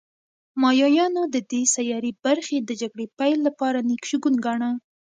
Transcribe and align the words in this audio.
مایایانو 0.61 1.23
د 1.33 1.37
دې 1.51 1.61
سیارې 1.75 2.11
برخې 2.25 2.57
د 2.61 2.69
جګړې 2.81 3.05
پیل 3.17 3.39
لپاره 3.47 3.79
نېک 3.89 4.03
شګون 4.09 4.35
گاڼه 4.45 4.69